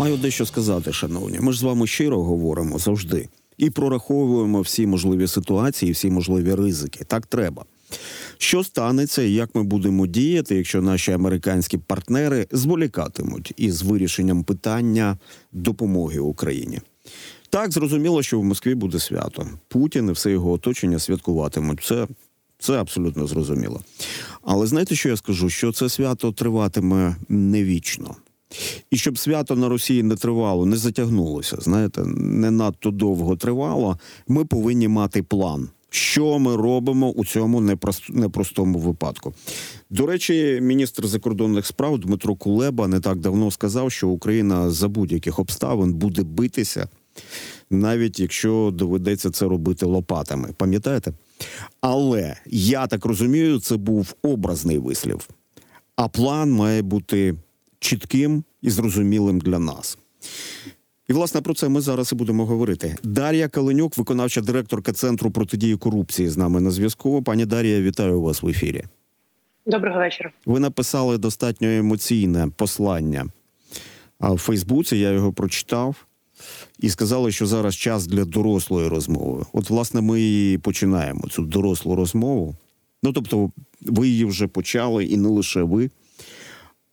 Маю 0.00 0.16
дещо 0.16 0.46
сказати, 0.46 0.92
шановні. 0.92 1.40
Ми 1.40 1.52
ж 1.52 1.58
з 1.58 1.62
вами 1.62 1.86
щиро 1.86 2.22
говоримо 2.22 2.78
завжди 2.78 3.28
і 3.58 3.70
прораховуємо 3.70 4.60
всі 4.60 4.86
можливі 4.86 5.26
ситуації, 5.26 5.92
всі 5.92 6.10
можливі 6.10 6.54
ризики. 6.54 7.04
Так 7.04 7.26
треба. 7.26 7.64
Що 8.38 8.64
станеться 8.64 9.22
і 9.22 9.32
як 9.32 9.54
ми 9.54 9.62
будемо 9.62 10.06
діяти, 10.06 10.56
якщо 10.56 10.82
наші 10.82 11.12
американські 11.12 11.78
партнери 11.78 12.46
зволікатимуть 12.52 13.54
із 13.56 13.82
вирішенням 13.82 14.44
питання 14.44 15.18
допомоги 15.52 16.18
Україні? 16.18 16.80
Так 17.50 17.72
зрозуміло, 17.72 18.22
що 18.22 18.40
в 18.40 18.44
Москві 18.44 18.74
буде 18.74 18.98
свято. 18.98 19.46
Путін 19.68 20.08
і 20.08 20.12
все 20.12 20.30
його 20.30 20.52
оточення 20.52 20.98
святкуватимуть. 20.98 21.84
Це 21.84 22.06
це 22.58 22.72
абсолютно 22.72 23.26
зрозуміло. 23.26 23.80
Але 24.42 24.66
знаєте, 24.66 24.94
що 24.94 25.08
я 25.08 25.16
скажу? 25.16 25.50
Що 25.50 25.72
це 25.72 25.88
свято 25.88 26.32
триватиме 26.32 27.16
не 27.28 27.64
вічно. 27.64 28.16
І 28.90 28.96
щоб 28.96 29.18
свято 29.18 29.56
на 29.56 29.68
Росії 29.68 30.02
не 30.02 30.16
тривало, 30.16 30.66
не 30.66 30.76
затягнулося, 30.76 31.56
знаєте, 31.60 32.04
не 32.16 32.50
надто 32.50 32.90
довго 32.90 33.36
тривало. 33.36 33.98
Ми 34.28 34.44
повинні 34.44 34.88
мати 34.88 35.22
план. 35.22 35.68
Що 35.92 36.38
ми 36.38 36.56
робимо 36.56 37.10
у 37.10 37.24
цьому 37.24 37.76
непростому 38.08 38.78
випадку? 38.78 39.34
До 39.90 40.06
речі, 40.06 40.58
міністр 40.62 41.06
закордонних 41.06 41.66
справ 41.66 41.98
Дмитро 41.98 42.34
Кулеба 42.34 42.88
не 42.88 43.00
так 43.00 43.18
давно 43.18 43.50
сказав, 43.50 43.92
що 43.92 44.08
Україна 44.08 44.70
за 44.70 44.88
будь-яких 44.88 45.38
обставин 45.38 45.92
буде 45.92 46.22
битися, 46.22 46.88
навіть 47.70 48.20
якщо 48.20 48.70
доведеться 48.74 49.30
це 49.30 49.46
робити 49.46 49.86
лопатами. 49.86 50.50
Пам'ятаєте? 50.56 51.12
Але 51.80 52.36
я 52.46 52.86
так 52.86 53.04
розумію, 53.04 53.60
це 53.60 53.76
був 53.76 54.14
образний 54.22 54.78
вислів. 54.78 55.28
А 55.96 56.08
план 56.08 56.52
має 56.52 56.82
бути 56.82 57.34
чітким 57.80 58.44
і 58.62 58.70
зрозумілим 58.70 59.40
для 59.40 59.58
нас. 59.58 59.98
І 61.08 61.12
власне 61.12 61.40
про 61.40 61.54
це 61.54 61.68
ми 61.68 61.80
зараз 61.80 62.12
і 62.12 62.14
будемо 62.14 62.46
говорити. 62.46 62.96
Дар'я 63.02 63.48
Каленюк, 63.48 63.98
виконавча 63.98 64.40
директорка 64.40 64.92
центру 64.92 65.30
протидії 65.30 65.76
корупції, 65.76 66.28
з 66.28 66.36
нами 66.36 66.60
на 66.60 66.70
зв'язку. 66.70 67.22
Пані 67.22 67.46
Дар'я, 67.46 67.80
вітаю 67.80 68.20
вас 68.20 68.42
в 68.42 68.48
ефірі. 68.48 68.84
Доброго 69.66 69.98
вечора. 69.98 70.32
Ви 70.46 70.60
написали 70.60 71.18
достатньо 71.18 71.68
емоційне 71.68 72.48
послання 72.56 73.26
в 74.20 74.38
Фейсбуці. 74.38 74.96
Я 74.96 75.10
його 75.10 75.32
прочитав 75.32 76.06
і 76.78 76.90
сказали, 76.90 77.32
що 77.32 77.46
зараз 77.46 77.76
час 77.76 78.06
для 78.06 78.24
дорослої 78.24 78.88
розмови. 78.88 79.44
От, 79.52 79.70
власне, 79.70 80.00
ми 80.00 80.22
і 80.22 80.58
починаємо 80.58 81.28
цю 81.28 81.42
дорослу 81.42 81.96
розмову. 81.96 82.54
Ну 83.02 83.12
тобто, 83.12 83.50
ви 83.80 84.08
її 84.08 84.24
вже 84.24 84.46
почали, 84.46 85.04
і 85.04 85.16
не 85.16 85.28
лише 85.28 85.62
ви. 85.62 85.90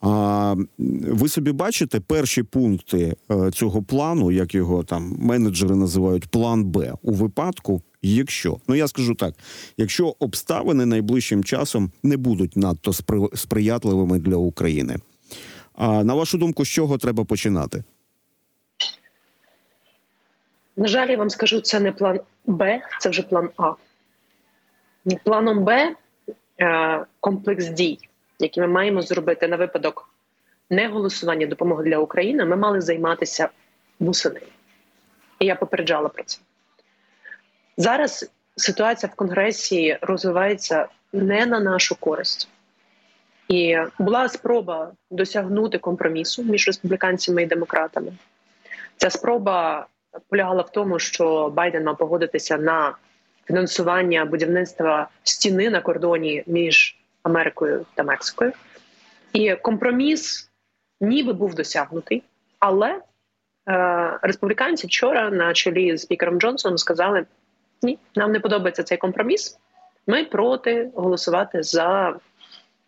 А 0.01 0.55
ви 0.79 1.29
собі 1.29 1.51
бачите 1.51 1.99
перші 1.99 2.43
пункти 2.43 3.15
е, 3.31 3.51
цього 3.51 3.83
плану, 3.83 4.31
як 4.31 4.55
його 4.55 4.83
там 4.83 5.15
менеджери 5.19 5.75
називають 5.75 6.27
план 6.27 6.65
Б 6.65 6.93
у 7.01 7.13
випадку, 7.13 7.81
якщо 8.01 8.57
ну 8.67 8.75
я 8.75 8.87
скажу 8.87 9.15
так, 9.15 9.33
якщо 9.77 10.15
обставини 10.19 10.85
найближчим 10.85 11.43
часом 11.43 11.91
не 12.03 12.17
будуть 12.17 12.57
надто 12.57 12.93
сприятливими 13.35 14.19
для 14.19 14.35
України. 14.35 14.97
А 15.73 16.03
на 16.03 16.13
вашу 16.13 16.37
думку, 16.37 16.65
з 16.65 16.69
чого 16.69 16.97
треба 16.97 17.23
починати? 17.25 17.83
На 20.75 20.87
жаль, 20.87 21.07
я 21.07 21.17
вам 21.17 21.29
скажу, 21.29 21.61
це 21.61 21.79
не 21.79 21.91
план 21.91 22.19
Б, 22.45 22.81
це 22.99 23.09
вже 23.09 23.21
план 23.23 23.49
А. 23.57 23.71
Планом 25.23 25.63
Б 25.63 25.95
е, 26.59 27.05
комплекс 27.19 27.69
дій 27.69 27.99
які 28.39 28.61
ми 28.61 28.67
маємо 28.67 29.01
зробити 29.01 29.47
на 29.47 29.55
випадок 29.55 30.09
неголосування 30.69 31.47
допомоги 31.47 31.83
для 31.83 31.97
України, 31.97 32.45
ми 32.45 32.55
мали 32.55 32.81
займатися 32.81 33.49
восени. 33.99 34.41
І 35.39 35.45
я 35.45 35.55
попереджала 35.55 36.09
про 36.09 36.23
це. 36.23 36.39
Зараз 37.77 38.31
ситуація 38.55 39.11
в 39.13 39.15
Конгресі 39.15 39.97
розвивається 40.01 40.87
не 41.13 41.45
на 41.45 41.59
нашу 41.59 41.95
користь. 41.95 42.49
І 43.47 43.77
була 43.99 44.29
спроба 44.29 44.91
досягнути 45.11 45.77
компромісу 45.77 46.43
між 46.43 46.67
республіканцями 46.67 47.43
і 47.43 47.45
демократами. 47.45 48.11
Ця 48.97 49.09
спроба 49.09 49.87
полягала 50.29 50.61
в 50.61 50.71
тому, 50.71 50.99
що 50.99 51.49
Байден 51.55 51.83
мав 51.83 51.97
погодитися 51.97 52.57
на 52.57 52.95
фінансування 53.45 54.25
будівництва 54.25 55.09
стіни 55.23 55.69
на 55.69 55.81
кордоні 55.81 56.43
між 56.47 56.97
Америкою 57.27 57.85
та 57.95 58.03
Мексикою. 58.03 58.51
І 59.33 59.55
компроміс 59.55 60.49
ніби 61.01 61.33
був 61.33 61.55
досягнутий, 61.55 62.23
але 62.59 63.01
е, 63.69 64.19
республіканці 64.21 64.87
вчора 64.87 65.29
на 65.29 65.53
чолі 65.53 65.97
з 65.97 66.01
спікером 66.01 66.39
Джонсоном 66.39 66.77
сказали: 66.77 67.25
ні, 67.81 67.99
нам 68.15 68.31
не 68.31 68.39
подобається 68.39 68.83
цей 68.83 68.97
компроміс. 68.97 69.57
Ми 70.07 70.25
проти 70.25 70.89
голосувати 70.95 71.63
за 71.63 72.15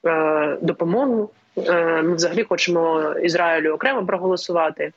е, 0.05 0.57
допомогу. 0.61 1.29
Е, 1.57 2.01
Ми 2.01 2.15
взагалі 2.15 2.43
хочемо 2.43 3.13
Ізраїлю 3.23 3.71
окремо 3.71 4.05
проголосувати, 4.05 4.93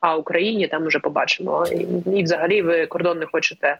а 0.00 0.16
Україні 0.16 0.68
там 0.68 0.86
вже 0.86 0.98
побачимо. 0.98 1.66
І, 1.66 1.86
і 2.18 2.22
взагалі 2.22 2.62
ви 2.62 2.86
кордон 2.86 3.18
не 3.18 3.26
хочете 3.26 3.78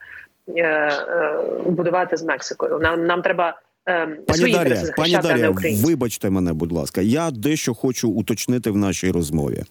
е, 0.57 0.63
е, 0.63 1.41
будувати 1.67 2.17
з 2.17 2.23
Мексикою. 2.23 2.79
Нам 2.79 3.07
нам 3.07 3.23
треба 3.23 3.61
пані 4.27 4.53
Дар'я, 4.53 4.93
пані 4.97 5.19
Дар'я, 5.23 5.55
вибачте 5.83 6.31
мене, 6.31 6.53
будь 6.53 6.73
ласка. 6.73 7.01
Я 7.01 7.31
дещо 7.31 7.75
хочу 7.75 8.09
уточнити 8.11 8.71
в 8.71 8.77
нашій 8.77 9.11
розмові. 9.11 9.65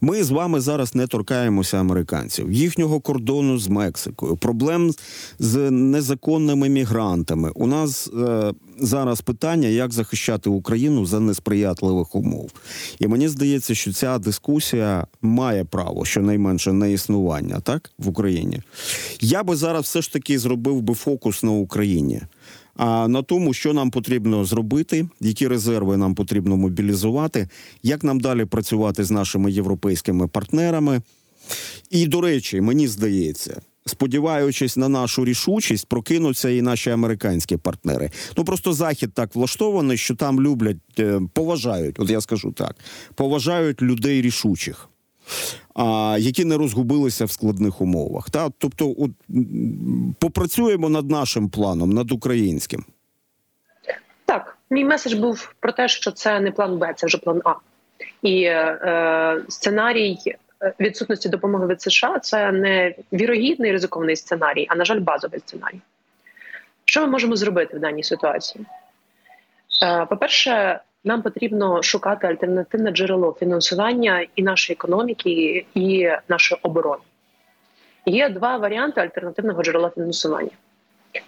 Ми 0.00 0.24
з 0.24 0.30
вами 0.30 0.60
зараз 0.60 0.94
не 0.94 1.06
торкаємося 1.06 1.80
американців, 1.80 2.52
їхнього 2.52 3.00
кордону 3.00 3.58
з 3.58 3.68
Мексикою, 3.68 4.36
проблем 4.36 4.92
з 5.38 5.70
незаконними 5.70 6.68
мігрантами. 6.68 7.50
У 7.54 7.66
нас 7.66 8.10
е, 8.18 8.52
зараз 8.78 9.20
питання, 9.20 9.68
як 9.68 9.92
захищати 9.92 10.50
Україну 10.50 11.06
за 11.06 11.20
несприятливих 11.20 12.14
умов. 12.14 12.50
І 12.98 13.06
мені 13.08 13.28
здається, 13.28 13.74
що 13.74 13.92
ця 13.92 14.18
дискусія 14.18 15.06
має 15.22 15.64
право 15.64 16.04
щонайменше 16.04 16.72
на 16.72 16.86
існування, 16.86 17.60
так 17.60 17.90
в 17.98 18.08
Україні. 18.08 18.62
Я 19.20 19.42
би 19.42 19.56
зараз 19.56 19.84
все 19.84 20.02
ж 20.02 20.12
таки 20.12 20.38
зробив 20.38 20.82
би 20.82 20.94
фокус 20.94 21.42
на 21.42 21.50
Україні 21.50 22.22
а 22.76 23.08
на 23.08 23.22
тому, 23.22 23.54
що 23.54 23.72
нам 23.72 23.90
потрібно 23.90 24.44
зробити, 24.44 25.08
які 25.20 25.48
резерви 25.48 25.96
нам 25.96 26.14
потрібно 26.14 26.56
мобілізувати, 26.56 27.48
як 27.82 28.04
нам 28.04 28.20
далі 28.20 28.44
працювати 28.44 29.04
з 29.04 29.10
нашими 29.10 29.52
європейськими 29.52 30.28
партнерами. 30.28 31.02
І, 31.90 32.06
до 32.06 32.20
речі, 32.20 32.60
мені 32.60 32.88
здається. 32.88 33.60
Сподіваючись 33.86 34.76
на 34.76 34.88
нашу 34.88 35.24
рішучість, 35.24 35.86
прокинуться 35.86 36.50
і 36.50 36.62
наші 36.62 36.90
американські 36.90 37.56
партнери. 37.56 38.10
Ну 38.36 38.44
просто 38.44 38.72
захід 38.72 39.14
так 39.14 39.34
влаштований, 39.34 39.96
що 39.98 40.14
там 40.14 40.40
люблять, 40.40 40.76
е, 40.98 41.20
поважають. 41.32 42.00
От 42.00 42.10
я 42.10 42.20
скажу 42.20 42.52
так: 42.52 42.76
поважають 43.14 43.82
людей 43.82 44.22
рішучих 44.22 44.88
а, 45.74 46.16
які 46.20 46.44
не 46.44 46.56
розгубилися 46.56 47.24
в 47.24 47.30
складних 47.30 47.80
умовах. 47.80 48.30
Та? 48.30 48.50
Тобто, 48.58 48.94
от, 48.98 49.10
попрацюємо 50.18 50.88
над 50.88 51.10
нашим 51.10 51.48
планом, 51.48 51.90
над 51.90 52.12
українським. 52.12 52.84
Так, 54.24 54.58
мій 54.70 54.84
меседж 54.84 55.14
був 55.14 55.54
про 55.60 55.72
те, 55.72 55.88
що 55.88 56.10
це 56.10 56.40
не 56.40 56.50
план 56.50 56.78
Б, 56.78 56.94
це 56.96 57.06
вже 57.06 57.18
план 57.18 57.42
А. 57.44 57.54
І 58.22 58.42
е, 58.42 59.42
сценарій 59.48 60.18
відсутності 60.80 61.28
допомоги 61.28 61.66
від 61.66 61.82
США 61.82 62.18
це 62.18 62.52
не 62.52 62.94
вірогідний 63.12 63.72
ризикований 63.72 64.16
сценарій, 64.16 64.66
а 64.70 64.74
на 64.74 64.84
жаль, 64.84 65.00
базовий 65.00 65.40
сценарій. 65.40 65.80
Що 66.84 67.00
ми 67.00 67.06
можемо 67.06 67.36
зробити 67.36 67.76
в 67.76 67.80
даній 67.80 68.02
ситуації? 68.02 68.64
Е, 69.82 70.06
По-перше, 70.06 70.80
нам 71.04 71.22
потрібно 71.22 71.82
шукати 71.82 72.26
альтернативне 72.26 72.90
джерело 72.90 73.36
фінансування 73.40 74.26
і 74.36 74.42
нашої 74.42 74.74
економіки, 74.74 75.66
і 75.74 76.10
нашої 76.28 76.60
оборони. 76.62 77.02
Є 78.06 78.28
два 78.28 78.56
варіанти 78.56 79.00
альтернативного 79.00 79.62
джерела 79.62 79.90
фінансування. 79.90 80.50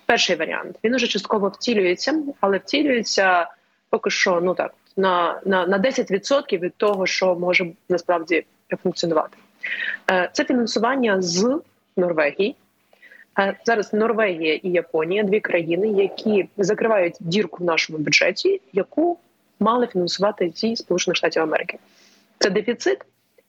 Перший 0.06 0.36
варіант 0.36 0.76
він 0.84 0.94
уже 0.94 1.06
частково 1.06 1.48
втілюється, 1.48 2.22
але 2.40 2.58
втілюється 2.58 3.46
поки 3.90 4.10
що 4.10 4.40
ну 4.40 4.54
так 4.54 4.74
на 4.96 5.40
на, 5.44 5.66
на 5.66 5.78
10% 5.78 6.58
від 6.58 6.74
того, 6.76 7.06
що 7.06 7.34
може 7.34 7.66
насправді 7.88 8.44
функціонувати. 8.82 9.36
Е, 10.10 10.30
це 10.32 10.44
фінансування 10.44 11.22
з 11.22 11.60
Норвегії. 11.96 12.56
Е, 13.38 13.54
зараз 13.64 13.92
Норвегія 13.92 14.54
і 14.54 14.70
Японія 14.70 15.22
дві 15.22 15.40
країни, 15.40 15.88
які 15.88 16.48
закривають 16.56 17.16
дірку 17.20 17.64
в 17.64 17.66
нашому 17.66 17.98
бюджеті, 17.98 18.60
яку 18.72 19.18
мали 19.64 19.86
фінансувати 19.86 20.52
зі 20.54 20.76
Сполучених 20.76 21.16
Штатів 21.16 21.42
Америки. 21.42 21.78
Це 22.38 22.50
дефіцит 22.50 22.98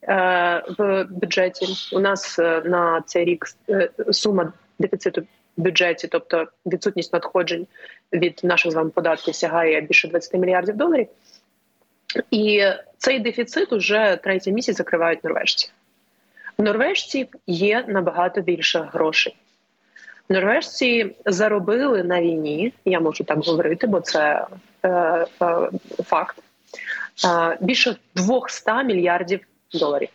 е, 0.04 0.64
в 0.78 1.04
бюджеті. 1.10 1.66
У 1.96 2.00
нас 2.00 2.40
е, 2.40 2.62
на 2.66 3.04
цей 3.06 3.26
рік 3.26 3.46
е, 3.70 3.90
сума 4.12 4.54
дефіциту 4.80 5.22
в 5.58 5.62
бюджеті, 5.62 6.08
тобто 6.08 6.48
відсутність 6.66 7.14
надходжень 7.14 7.68
від 8.14 8.40
наших 8.44 8.72
з 8.72 8.76
вами 8.76 8.90
податків, 8.90 9.36
сягає 9.36 9.82
більше 9.82 10.08
20 10.08 10.34
мільярдів 10.34 10.76
доларів. 10.76 11.08
І 12.32 12.64
цей 12.98 13.20
дефіцит 13.20 13.74
уже 13.74 14.20
третій 14.24 14.52
місяць 14.52 14.78
закривають 14.78 15.24
норвежці. 15.24 15.72
В 16.58 16.64
норвежців 16.64 17.28
є 17.48 17.86
набагато 17.88 18.42
більше 18.42 18.90
грошей. 18.94 19.36
Норвежці 20.30 21.16
заробили 21.26 22.04
на 22.04 22.22
війні, 22.22 22.74
я 22.86 23.00
можу 23.00 23.24
так 23.24 23.40
говорити, 23.40 23.88
бо 23.88 24.02
це 24.02 24.46
е, 24.84 24.90
е, 24.90 25.26
факт. 26.04 26.38
Е, 27.26 27.58
більше 27.62 27.96
200 28.16 28.84
мільярдів 28.86 29.40
доларів. 29.74 30.10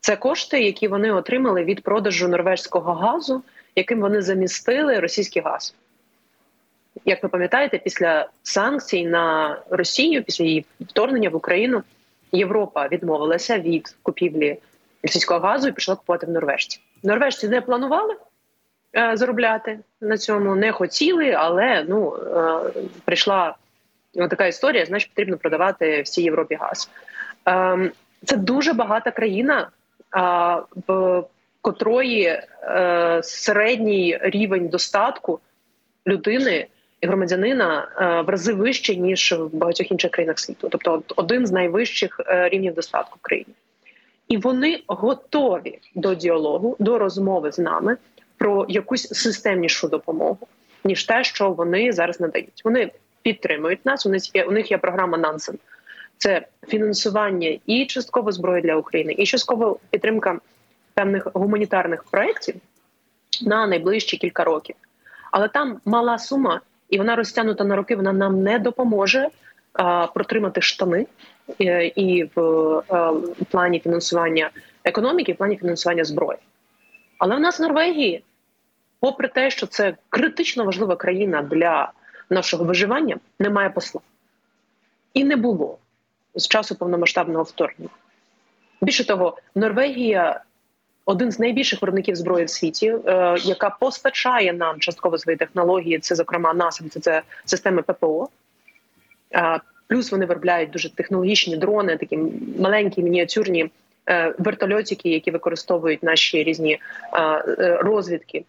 Це 0.00 0.16
кошти, 0.16 0.62
які 0.62 0.88
вони 0.88 1.12
отримали 1.12 1.64
від 1.64 1.82
продажу 1.82 2.28
норвежського 2.28 2.92
газу, 2.92 3.42
яким 3.76 4.00
вони 4.00 4.22
замістили 4.22 5.00
російський 5.00 5.42
газ. 5.42 5.74
Як 7.04 7.22
ви 7.22 7.28
пам'ятаєте, 7.28 7.78
після 7.78 8.28
санкцій 8.42 9.06
на 9.06 9.58
Росію, 9.70 10.24
після 10.24 10.44
її 10.44 10.66
вторгнення 10.80 11.30
в 11.30 11.36
Україну, 11.36 11.82
Європа 12.32 12.88
відмовилася 12.88 13.58
від 13.58 13.96
купівлі 14.02 14.58
російського 15.02 15.40
газу 15.40 15.68
і 15.68 15.72
пішла 15.72 15.96
купувати 15.96 16.26
в 16.26 16.30
Норвежці. 16.30 16.80
Норвежці 17.02 17.48
не 17.48 17.60
планували 17.60 18.16
заробляти 19.14 19.78
на 20.00 20.18
цьому, 20.18 20.54
не 20.56 20.72
хотіли, 20.72 21.30
але 21.30 21.84
ну 21.88 22.16
е, 22.16 22.70
прийшла 23.04 23.54
така 24.14 24.46
історія, 24.46 24.86
значить 24.86 25.10
потрібно 25.10 25.36
продавати 25.36 26.02
всій 26.02 26.22
Європі 26.22 26.54
газ. 26.54 26.90
Е, 27.48 27.90
це 28.24 28.36
дуже 28.36 28.72
багата 28.72 29.10
країна, 29.10 29.68
в 30.86 31.24
котрої 31.66 32.24
е, 32.24 33.20
середній 33.22 34.18
рівень 34.22 34.68
достатку 34.68 35.40
людини 36.06 36.66
і 37.00 37.06
громадянина 37.06 37.88
е, 38.00 38.22
в 38.22 38.28
рази 38.28 38.52
вище 38.52 38.96
ніж 38.96 39.32
в 39.32 39.56
багатьох 39.56 39.90
інших 39.90 40.10
країнах 40.10 40.38
світу, 40.38 40.68
тобто 40.70 41.02
один 41.16 41.46
з 41.46 41.52
найвищих 41.52 42.20
е, 42.26 42.48
рівнів 42.48 42.74
достатку 42.74 43.18
в 43.18 43.22
країні, 43.22 43.54
і 44.28 44.36
вони 44.36 44.82
готові 44.86 45.78
до 45.94 46.14
діалогу, 46.14 46.76
до 46.78 46.98
розмови 46.98 47.52
з 47.52 47.58
нами 47.58 47.96
про 48.38 48.66
якусь 48.68 49.08
системнішу 49.08 49.88
допомогу, 49.88 50.46
ніж 50.84 51.04
те, 51.04 51.24
що 51.24 51.50
вони 51.50 51.92
зараз 51.92 52.20
надають. 52.20 52.62
Вони 52.64 52.90
підтримують 53.22 53.86
нас. 53.86 54.06
У 54.06 54.10
них 54.10 54.34
є 54.34 54.44
у 54.44 54.50
них 54.50 54.70
є 54.70 54.78
програма 54.78 55.18
Нансен. 55.18 55.58
Це 56.18 56.46
фінансування 56.68 57.58
і 57.66 57.86
частково 57.86 58.32
зброї 58.32 58.62
для 58.62 58.76
України, 58.76 59.14
і 59.18 59.26
частково 59.26 59.78
підтримка 59.90 60.38
певних 60.94 61.26
гуманітарних 61.34 62.04
проєктів 62.04 62.54
на 63.42 63.66
найближчі 63.66 64.16
кілька 64.16 64.44
років. 64.44 64.76
Але 65.30 65.48
там 65.48 65.80
мала 65.84 66.18
сума, 66.18 66.60
і 66.90 66.98
вона 66.98 67.16
розтягнута 67.16 67.64
на 67.64 67.76
роки. 67.76 67.96
Вона 67.96 68.12
нам 68.12 68.42
не 68.42 68.58
допоможе 68.58 69.28
а, 69.72 70.06
протримати 70.06 70.60
штани 70.60 71.06
і, 71.58 71.66
е, 71.66 71.86
і 71.86 72.30
в 72.34 72.40
а, 72.88 73.12
е, 73.12 73.44
плані 73.50 73.80
фінансування 73.80 74.50
економіки, 74.84 75.32
і 75.32 75.34
в 75.34 75.38
плані 75.38 75.56
фінансування 75.56 76.04
зброї. 76.04 76.38
Але 77.18 77.36
в 77.36 77.40
нас 77.40 77.58
в 77.58 77.62
Норвегії, 77.62 78.22
попри 79.00 79.28
те, 79.28 79.50
що 79.50 79.66
це 79.66 79.96
критично 80.08 80.64
важлива 80.64 80.96
країна 80.96 81.42
для 81.42 81.92
нашого 82.30 82.64
виживання, 82.64 83.16
немає 83.38 83.70
посла 83.70 84.00
і 85.14 85.24
не 85.24 85.36
було 85.36 85.78
з 86.34 86.48
часу 86.48 86.74
повномасштабного 86.74 87.42
вторгнення. 87.42 87.90
Більше 88.82 89.06
того, 89.06 89.38
Норвегія 89.54 90.40
один 91.04 91.32
з 91.32 91.38
найбільших 91.38 91.82
виробників 91.82 92.16
зброї 92.16 92.44
в 92.44 92.50
світі, 92.50 92.86
е, 93.06 93.36
яка 93.40 93.70
постачає 93.70 94.52
нам 94.52 94.80
частково 94.80 95.18
свої 95.18 95.36
технології. 95.36 95.98
Це 95.98 96.14
зокрема 96.14 96.54
насам, 96.54 96.90
це, 96.90 97.00
це 97.00 97.22
системи 97.44 97.82
ППО. 97.82 98.28
Е, 99.34 99.60
плюс 99.86 100.12
вони 100.12 100.26
виробляють 100.26 100.70
дуже 100.70 100.94
технологічні 100.94 101.56
дрони, 101.56 101.96
такі 101.96 102.18
маленькі 102.58 103.02
мініатюрні 103.02 103.70
вертольотики, 104.38 105.08
які 105.08 105.30
використовують 105.30 106.02
наші 106.02 106.44
різні 106.44 106.72
е, 106.72 107.20
е 107.22 107.78
розвідки 107.82 108.44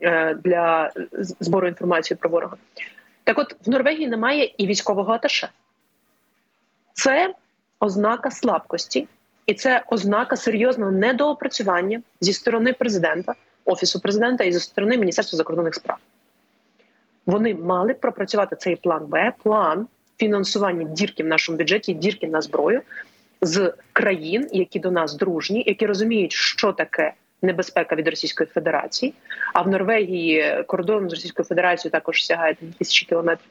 е, 0.00 0.34
для 0.34 0.90
збору 1.40 1.68
інформації 1.68 2.18
про 2.20 2.30
ворога. 2.30 2.56
Так, 3.24 3.38
от 3.38 3.56
в 3.66 3.70
Норвегії 3.70 4.08
немає 4.08 4.54
і 4.58 4.66
військового 4.66 5.12
аташе. 5.12 5.48
Це 6.92 7.34
ознака 7.80 8.30
слабкості, 8.30 9.08
і 9.46 9.54
це 9.54 9.82
ознака 9.86 10.36
серйозного 10.36 10.90
недоопрацювання 10.90 12.02
зі 12.20 12.32
сторони 12.32 12.72
президента, 12.72 13.34
офісу 13.64 14.00
президента 14.00 14.44
і 14.44 14.52
зі 14.52 14.60
сторони 14.60 14.98
Міністерства 14.98 15.36
закордонних 15.36 15.74
справ. 15.74 15.96
Вони 17.26 17.54
мали 17.54 17.94
пропрацювати 17.94 18.56
цей 18.56 18.76
план 18.76 19.06
Б, 19.06 19.32
план 19.42 19.86
фінансування 20.16 20.84
дірки 20.84 21.22
в 21.22 21.26
нашому 21.26 21.58
бюджеті, 21.58 21.94
дірки 21.94 22.26
на 22.26 22.40
зброю 22.40 22.82
з 23.44 23.72
країн, 23.92 24.48
які 24.52 24.78
до 24.78 24.90
нас 24.90 25.14
дружні, 25.14 25.64
які 25.66 25.86
розуміють, 25.86 26.32
що 26.32 26.72
таке 26.72 27.12
небезпека 27.42 27.96
від 27.96 28.08
Російської 28.08 28.46
Федерації. 28.46 29.14
А 29.54 29.62
в 29.62 29.68
Норвегії 29.68 30.64
кордон 30.66 31.10
з 31.10 31.12
Російською 31.12 31.46
Федерацією 31.46 31.92
також 31.92 32.26
сягає 32.26 32.56
тисячі 32.78 33.06
кілометрів. 33.06 33.50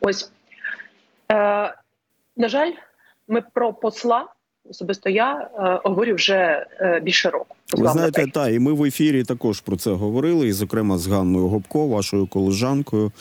Ось 0.00 0.32
Е, 1.32 1.74
На 2.36 2.48
жаль, 2.48 2.72
ми 3.28 3.40
про 3.40 3.72
посла. 3.72 4.28
Особисто 4.70 5.10
я 5.10 5.40
е, 5.40 5.80
говорю 5.84 6.14
вже 6.14 6.66
е, 6.80 7.00
більше 7.00 7.30
року. 7.30 7.55
Ви 7.72 7.88
знаєте, 7.88 8.26
та 8.26 8.50
і 8.50 8.58
ми 8.58 8.72
в 8.72 8.84
ефірі 8.84 9.24
також 9.24 9.60
про 9.60 9.76
це 9.76 9.90
говорили, 9.90 10.48
і 10.48 10.52
зокрема 10.52 10.98
з 10.98 11.06
Ганною 11.06 11.48
Гопко, 11.48 11.88
вашою 11.88 12.26
колежанкою. 12.26 13.12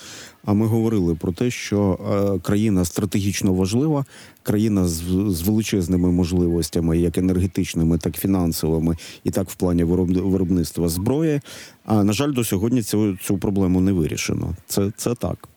А 0.45 0.53
ми 0.53 0.65
говорили 0.65 1.15
про 1.15 1.31
те, 1.31 1.51
що 1.51 1.99
е, 2.35 2.39
країна 2.39 2.85
стратегічно 2.85 3.53
важлива, 3.53 4.05
країна 4.43 4.87
з, 4.87 5.01
з 5.29 5.41
величезними 5.41 6.11
можливостями, 6.11 6.97
як 6.97 7.17
енергетичними, 7.17 7.97
так 7.97 8.17
і 8.17 8.19
фінансовими, 8.19 8.97
і 9.23 9.31
так 9.31 9.49
в 9.49 9.55
плані 9.55 9.83
виробництва 9.83 10.89
зброї. 10.89 11.41
А 11.85 12.03
на 12.03 12.13
жаль, 12.13 12.31
до 12.31 12.43
сьогодні 12.43 12.81
цю 12.81 13.17
цю 13.17 13.37
проблему 13.37 13.81
не 13.81 13.91
вирішено. 13.91 14.55
Це, 14.67 14.91
Це 14.97 15.15
так. 15.15 15.49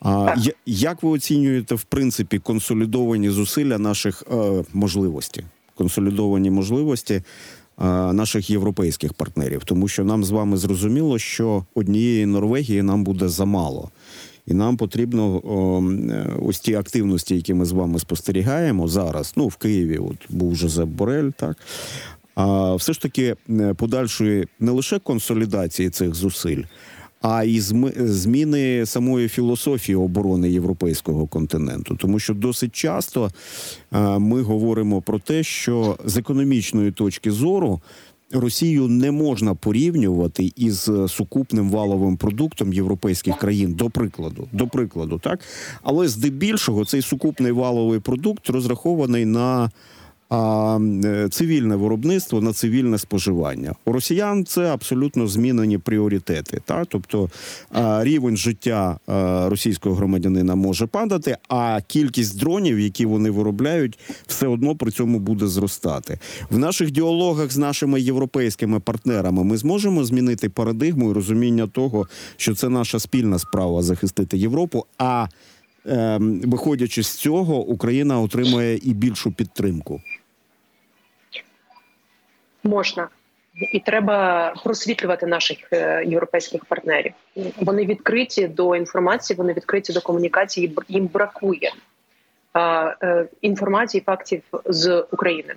А 0.00 0.34
як 0.66 1.02
ви 1.02 1.10
оцінюєте 1.10 1.74
в 1.74 1.82
принципі 1.82 2.38
консолідовані 2.38 3.30
зусилля 3.30 3.78
наших 3.78 4.22
е, 4.32 4.64
можливостей? 4.72 5.44
Консолідовані 5.74 6.50
можливості 6.50 7.22
наших 8.12 8.50
європейських 8.50 9.12
партнерів, 9.12 9.62
тому 9.64 9.88
що 9.88 10.04
нам 10.04 10.24
з 10.24 10.30
вами 10.30 10.56
зрозуміло, 10.56 11.18
що 11.18 11.64
однієї 11.74 12.26
Норвегії 12.26 12.82
нам 12.82 13.04
буде 13.04 13.28
замало, 13.28 13.90
і 14.46 14.54
нам 14.54 14.76
потрібно 14.76 15.36
е, 15.36 16.40
ось 16.42 16.60
ті 16.60 16.74
активності, 16.74 17.34
які 17.34 17.54
ми 17.54 17.64
з 17.64 17.72
вами 17.72 17.98
спостерігаємо 17.98 18.88
зараз. 18.88 19.32
Ну 19.36 19.48
в 19.48 19.56
Києві, 19.56 19.98
от 19.98 20.16
був 20.28 20.56
Жозеп 20.56 20.88
Борель, 20.88 21.30
так 21.30 21.56
а 22.34 22.74
все 22.74 22.92
ж 22.92 23.00
таки 23.00 23.36
е, 23.50 23.74
подальшої 23.74 24.48
не 24.60 24.72
лише 24.72 24.98
консолідації 24.98 25.90
цих 25.90 26.14
зусиль 26.14 26.62
а 27.24 27.44
і 27.44 27.60
зміни 27.96 28.86
самої 28.86 29.28
філософії 29.28 29.96
оборони 29.96 30.50
європейського 30.50 31.26
континенту, 31.26 31.96
тому 31.96 32.18
що 32.18 32.34
досить 32.34 32.74
часто 32.74 33.30
ми 34.18 34.42
говоримо 34.42 35.02
про 35.02 35.18
те, 35.18 35.42
що 35.42 35.98
з 36.04 36.16
економічної 36.16 36.92
точки 36.92 37.30
зору. 37.30 37.80
Росію 38.32 38.88
не 38.88 39.10
можна 39.10 39.54
порівнювати 39.54 40.52
із 40.56 40.90
сукупним 41.08 41.70
валовим 41.70 42.16
продуктом 42.16 42.72
європейських 42.72 43.36
країн, 43.38 43.74
до 43.74 43.90
прикладу, 43.90 44.48
до 44.52 44.66
прикладу, 44.66 45.18
так 45.18 45.40
але 45.82 46.08
здебільшого 46.08 46.84
цей 46.84 47.02
сукупний 47.02 47.52
валовий 47.52 48.00
продукт 48.00 48.50
розрахований 48.50 49.24
на 49.24 49.70
а 50.34 50.78
е, 51.04 51.28
цивільне 51.28 51.76
виробництво 51.76 52.40
на 52.40 52.52
цивільне 52.52 52.98
споживання. 52.98 53.74
У 53.84 53.92
росіян 53.92 54.44
це 54.44 54.72
абсолютно 54.72 55.26
змінені 55.26 55.78
пріоритети. 55.78 56.60
Та? 56.64 56.84
Тобто 56.84 57.30
рівень 58.00 58.36
життя 58.36 58.98
російського 59.46 59.94
громадянина 59.94 60.54
може 60.54 60.86
падати, 60.86 61.36
а 61.48 61.80
кількість 61.86 62.40
дронів, 62.40 62.80
які 62.80 63.06
вони 63.06 63.30
виробляють, 63.30 63.98
все 64.26 64.46
одно 64.46 64.76
при 64.76 64.90
цьому 64.90 65.18
буде 65.18 65.46
зростати. 65.46 66.18
В 66.50 66.58
наших 66.58 66.90
діалогах 66.90 67.52
з 67.52 67.58
нашими 67.58 68.00
європейськими 68.00 68.80
партнерами 68.80 69.44
ми 69.44 69.56
зможемо 69.56 70.04
змінити 70.04 70.48
парадигму 70.48 71.10
і 71.10 71.14
розуміння 71.14 71.66
того, 71.66 72.08
що 72.36 72.54
це 72.54 72.68
наша 72.68 72.98
спільна 72.98 73.38
справа 73.38 73.82
захистити 73.82 74.38
Європу. 74.38 74.86
а 74.98 75.26
ем, 75.86 76.40
Виходячи 76.44 77.02
з 77.02 77.10
цього, 77.10 77.66
Україна 77.66 78.20
отримує 78.20 78.76
і 78.82 78.94
більшу 78.94 79.32
підтримку 79.32 80.00
можна. 82.64 83.08
І 83.72 83.80
треба 83.80 84.48
просвітлювати 84.64 85.26
наших 85.26 85.58
е, 85.72 86.04
європейських 86.06 86.64
партнерів. 86.64 87.12
Вони 87.56 87.86
відкриті 87.86 88.48
до 88.48 88.76
інформації, 88.76 89.36
вони 89.36 89.52
відкриті 89.52 89.92
до 89.94 90.00
комунікації. 90.00 90.76
Їм 90.88 91.06
бракує 91.06 91.72
е, 92.56 93.26
інформації, 93.40 94.02
фактів 94.06 94.42
з 94.64 95.04
України. 95.10 95.54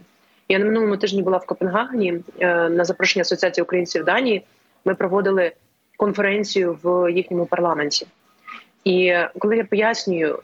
Я 0.49 0.59
на 0.59 0.65
минулому 0.65 0.97
тижні 0.97 1.21
була 1.21 1.37
в 1.37 1.45
Копенгагені 1.45 2.19
е, 2.39 2.69
на 2.69 2.85
запрошення 2.85 3.21
Асоціації 3.21 3.63
українців 3.63 4.05
Данії. 4.05 4.43
Ми 4.85 4.95
проводили 4.95 5.51
конференцію 5.97 6.79
в 6.83 7.11
їхньому 7.11 7.45
парламенті. 7.45 8.07
І 8.83 9.15
коли 9.39 9.57
я 9.57 9.63
пояснюю 9.63 10.39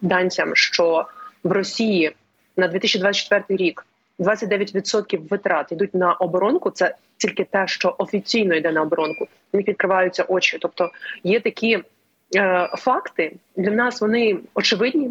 данцям, 0.00 0.56
що 0.56 1.06
в 1.44 1.52
Росії 1.52 2.12
на 2.56 2.68
2024 2.68 3.44
рік 3.48 3.86
29% 4.18 5.28
витрат 5.28 5.72
йдуть 5.72 5.94
на 5.94 6.12
оборонку. 6.12 6.70
Це 6.70 6.94
тільки 7.16 7.44
те, 7.44 7.66
що 7.66 7.94
офіційно 7.98 8.54
йде 8.54 8.72
на 8.72 8.82
оборонку. 8.82 9.26
Них 9.52 9.68
відкриваються 9.68 10.24
очі. 10.28 10.58
Тобто 10.60 10.90
є 11.24 11.40
такі 11.40 11.78
е, 12.36 12.68
факти 12.78 13.32
для 13.56 13.70
нас. 13.70 14.00
Вони 14.00 14.38
очевидні, 14.54 15.10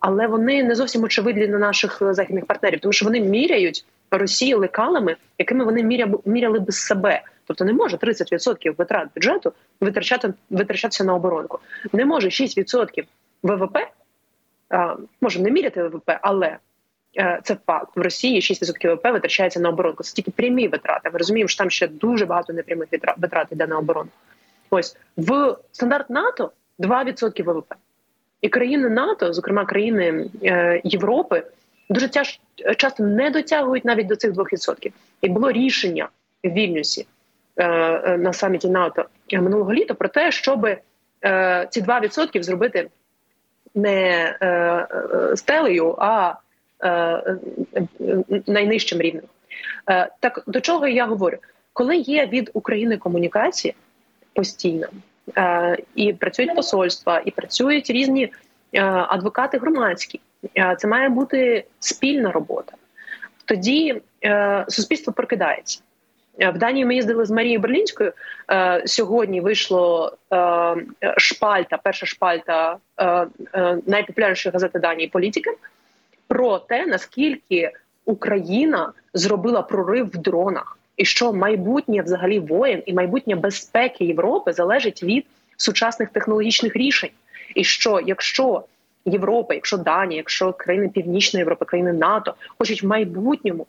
але 0.00 0.26
вони 0.26 0.62
не 0.62 0.74
зовсім 0.74 1.04
очевидні 1.04 1.46
на 1.46 1.58
наших 1.58 2.02
західних 2.10 2.46
партнерів, 2.46 2.80
тому 2.80 2.92
що 2.92 3.04
вони 3.04 3.20
міряють 3.20 3.84
Росію 4.10 4.58
лекалами, 4.58 5.16
якими 5.38 5.64
вони 5.64 5.82
міря, 5.82 6.12
міряли 6.24 6.60
би 6.60 6.72
себе. 6.72 7.22
Тобто 7.46 7.64
не 7.64 7.72
може 7.72 7.96
30% 7.96 8.76
витрат 8.76 9.08
бюджету 9.14 9.52
витрачати 9.80 10.34
витрачатися 10.50 11.04
на 11.04 11.14
оборонку. 11.14 11.58
Не 11.92 12.04
може 12.04 12.28
6% 12.28 13.04
ВВП, 13.42 13.76
а, 14.68 14.96
може 15.20 15.42
не 15.42 15.50
міряти 15.50 15.82
ВВП, 15.82 16.18
але 16.22 16.56
це 17.42 17.56
факт. 17.66 17.96
В 17.96 18.00
Росії 18.00 18.40
6% 18.40 18.90
ВВП 18.90 19.12
витрачається 19.12 19.60
на 19.60 19.68
оборонку. 19.68 20.02
Це 20.02 20.14
тільки 20.14 20.30
прямі 20.30 20.68
витрати. 20.68 21.10
Ми 21.10 21.18
розуміємо, 21.18 21.48
що 21.48 21.58
там 21.58 21.70
ще 21.70 21.88
дуже 21.88 22.26
багато 22.26 22.52
непрямих 22.52 22.88
витрат 23.16 23.46
йде 23.50 23.66
на 23.66 23.78
оборону. 23.78 24.10
Ось 24.70 24.96
в 25.16 25.56
стандарт 25.72 26.10
НАТО 26.10 26.50
2% 26.78 27.42
ВВП. 27.42 27.74
І 28.40 28.48
країни 28.48 28.88
НАТО, 28.88 29.32
зокрема 29.32 29.64
країни 29.64 30.30
е, 30.44 30.80
Європи, 30.84 31.42
дуже 31.90 32.08
тяж 32.08 32.40
часто 32.76 33.02
не 33.02 33.30
дотягують 33.30 33.84
навіть 33.84 34.06
до 34.06 34.16
цих 34.16 34.32
2%. 34.32 34.92
І 35.20 35.28
було 35.28 35.52
рішення 35.52 36.08
в 36.44 36.48
Вільнюсі 36.48 37.06
е, 37.56 37.64
е, 37.64 38.18
на 38.18 38.32
саміті 38.32 38.68
НАТО 38.68 39.04
минулого 39.32 39.72
літа 39.72 39.94
про 39.94 40.08
те, 40.08 40.32
щоб 40.32 40.66
е, 41.24 41.66
ці 41.70 41.82
2% 41.82 42.42
зробити 42.42 42.88
не 43.74 44.36
е, 44.40 44.46
е, 44.46 45.36
стелею, 45.36 45.94
а 45.98 46.28
е, 46.28 46.32
е, 46.32 46.36
найнижчим 48.46 49.00
рівнем. 49.00 49.24
Е, 49.90 50.08
так 50.20 50.42
до 50.46 50.60
чого 50.60 50.88
я 50.88 51.06
говорю? 51.06 51.36
Коли 51.72 51.96
є 51.96 52.26
від 52.26 52.50
України 52.54 52.96
комунікація 52.96 53.74
постійна, 54.32 54.88
е, 55.36 55.76
і 55.94 56.12
працюють 56.12 56.54
посольства, 56.54 57.22
і 57.24 57.30
працюють 57.30 57.90
різні 57.90 58.32
е, 58.72 58.82
адвокати 58.84 59.58
громадські, 59.58 60.20
е, 60.58 60.76
це 60.78 60.88
має 60.88 61.08
бути 61.08 61.64
спільна 61.78 62.32
робота. 62.32 62.72
Тоді 63.44 64.02
е, 64.24 64.64
суспільство 64.68 65.12
прокидається. 65.12 65.80
Е, 66.40 66.50
В 66.50 66.58
Данії 66.58 66.84
ми 66.84 66.94
їздили 66.94 67.24
з 67.24 67.30
Марією 67.30 67.60
Берлінською. 67.60 68.12
Е, 68.50 68.82
сьогодні 68.86 69.40
вийшло 69.40 70.16
е, 70.32 70.76
шпальта, 71.16 71.78
перша 71.82 72.06
шпальта 72.06 72.76
е, 72.96 73.26
е, 73.54 73.78
найпопулярнішої 73.86 74.52
газети 74.52 74.78
Данії 74.78 75.08
Політики 75.08 75.50
про 76.30 76.58
те, 76.58 76.86
наскільки 76.86 77.70
Україна 78.04 78.92
зробила 79.14 79.62
прорив 79.62 80.06
в 80.06 80.16
дронах, 80.16 80.78
і 80.96 81.04
що 81.04 81.32
майбутнє 81.32 82.02
взагалі 82.02 82.38
воєн 82.38 82.82
і 82.86 82.94
майбутнє 82.94 83.34
безпеки 83.34 84.04
Європи 84.04 84.52
залежить 84.52 85.02
від 85.02 85.26
сучасних 85.56 86.08
технологічних 86.08 86.76
рішень. 86.76 87.10
І 87.54 87.64
що 87.64 88.00
якщо 88.06 88.64
Європа, 89.04 89.54
якщо 89.54 89.76
Данія, 89.76 90.16
якщо 90.16 90.52
країни 90.52 90.88
Північної 90.88 91.40
Європи, 91.40 91.64
країни 91.64 91.92
НАТО 91.92 92.34
хочуть 92.58 92.82
в 92.82 92.86
майбутньому 92.86 93.66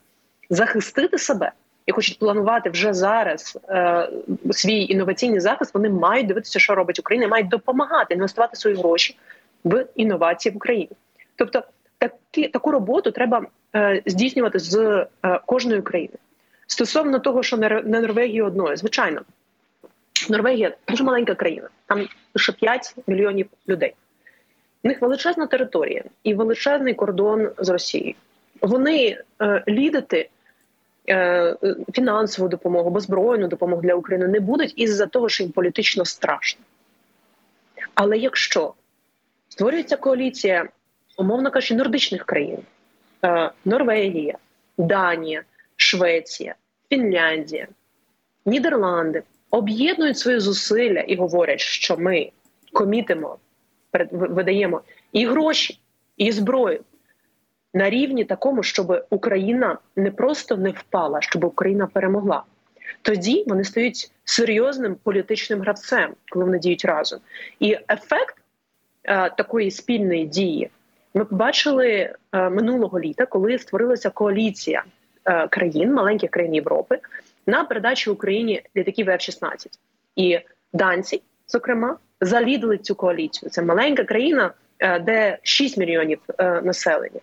захистити 0.50 1.18
себе 1.18 1.52
і 1.86 1.92
хочуть 1.92 2.20
планувати 2.20 2.70
вже 2.70 2.94
зараз 2.94 3.60
е, 3.70 4.10
свій 4.52 4.86
інноваційний 4.86 5.40
захист, 5.40 5.74
вони 5.74 5.90
мають 5.90 6.28
дивитися, 6.28 6.60
що 6.60 6.76
робить 6.76 7.00
Україна, 7.00 7.28
мають 7.28 7.50
допомагати 7.50 8.14
інвестувати 8.14 8.56
свої 8.56 8.76
гроші 8.76 9.18
в 9.64 9.86
інновації 9.96 10.54
в 10.54 10.58
Україні. 10.58 10.90
Тобто, 11.36 11.64
такі 12.08 12.48
таку 12.48 12.72
роботу 12.72 13.12
треба 13.12 13.46
е, 13.76 14.02
здійснювати 14.06 14.60
з 14.60 14.78
е, 15.24 15.40
кожної 15.46 15.82
країни. 15.82 16.16
Стосовно 16.68 17.20
того, 17.20 17.44
що 17.44 17.58
не 17.58 17.82
Норвегія 17.84 18.46
одною, 18.46 18.78
звичайно, 18.78 19.22
Норвегія 20.30 20.76
дуже 20.88 21.04
маленька 21.04 21.36
країна, 21.36 21.70
там 21.86 22.08
лише 22.36 22.52
5 22.52 22.96
мільйонів 23.08 23.48
людей. 23.70 23.94
У 24.84 24.88
них 24.88 25.02
величезна 25.02 25.48
територія 25.48 26.04
і 26.24 26.34
величезний 26.34 26.94
кордон 26.94 27.50
з 27.58 27.70
Росією. 27.70 28.16
Вони 28.62 29.18
е, 29.42 29.64
лідити 29.68 30.30
е, 31.10 31.56
фінансову 31.94 32.50
допомогу 32.50 32.88
або 32.88 33.00
збройну 33.00 33.48
допомогу 33.48 33.82
для 33.82 33.96
України 33.96 34.28
не 34.28 34.40
будуть 34.40 34.74
із-за 34.76 35.06
того, 35.06 35.30
що 35.30 35.44
їм 35.44 35.52
політично 35.52 36.06
страшно. 36.06 36.62
Але 37.94 38.18
якщо 38.18 38.74
створюється 39.50 39.98
коаліція, 39.98 40.70
умовно 41.22 41.52
кажучи, 41.52 41.76
нордичних 41.76 42.26
країн: 42.26 42.60
е, 43.26 43.52
Норвегія, 43.66 44.38
Данія, 44.78 45.44
Швеція, 45.76 46.56
Фінляндія, 46.90 47.68
Нідерланди 48.46 49.24
об'єднують 49.52 50.18
свої 50.18 50.40
зусилля 50.40 51.00
і 51.00 51.16
говорять, 51.16 51.60
що 51.60 51.98
ми 51.98 52.32
комітимо, 52.74 53.38
видаємо 54.12 54.82
і 55.12 55.26
гроші, 55.26 55.80
і 56.18 56.32
зброю 56.32 56.84
на 57.74 57.90
рівні 57.90 58.26
такому, 58.26 58.64
щоб 58.64 59.06
Україна 59.10 59.78
не 59.96 60.12
просто 60.12 60.58
не 60.58 60.70
впала, 60.70 61.22
щоб 61.22 61.44
Україна 61.44 61.88
перемогла. 61.88 62.44
Тоді 63.02 63.44
вони 63.48 63.64
стають 63.64 64.12
серйозним 64.24 64.96
політичним 65.04 65.62
гравцем, 65.62 66.14
коли 66.30 66.46
вони 66.46 66.60
діють 66.60 66.86
разом. 66.86 67.20
І 67.60 67.78
ефект 67.90 68.36
е, 69.04 69.30
такої 69.30 69.72
спільної 69.72 70.26
дії 70.26 70.70
ми 71.14 71.26
побачили 71.26 71.90
е, 72.32 72.50
минулого 72.50 73.00
літа, 73.00 73.26
коли 73.26 73.60
створилася 73.60 74.10
коаліція 74.10 74.84
е, 75.26 75.48
країн, 75.48 75.94
маленьких 75.94 76.30
країн 76.30 76.56
Європи, 76.56 77.00
на 77.48 77.64
передачу 77.64 78.14
Україні 78.14 78.62
літаків 78.76 79.08
F-16. 79.08 79.68
І 80.16 80.40
данці, 80.74 81.22
зокрема, 81.48 81.98
залідили 82.22 82.78
цю 82.78 82.96
коаліцію. 82.96 83.50
Це 83.50 83.62
маленька 83.62 84.04
країна, 84.04 84.52
е, 84.80 85.00
де 85.00 85.38
6 85.44 85.78
мільйонів 85.78 86.20
населення. 86.64 87.20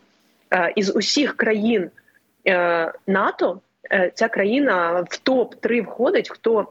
Із 0.76 0.96
усіх 0.96 1.36
країн 1.36 1.90
НАТО 3.06 3.60
ця 4.14 4.28
країна 4.28 5.04
в 5.10 5.16
топ 5.16 5.54
3 5.54 5.80
входить, 5.80 6.30
хто 6.30 6.66